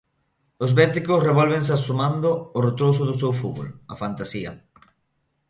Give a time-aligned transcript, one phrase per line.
[0.63, 4.51] Os béticos revólvense asomando o retrouso do seu fútbol: a fantasía.